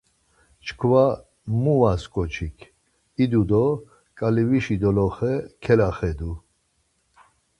[0.65, 1.05] Çkva
[1.61, 2.57] mu vas ǩoçik,
[3.23, 3.65] idu do
[4.17, 6.31] ǩalivişi doloxe kelaxedu.